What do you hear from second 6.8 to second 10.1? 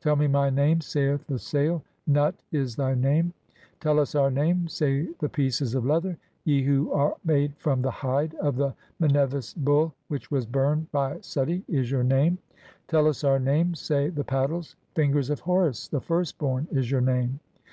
are "made from the hide (19) of the Mnevis Bull,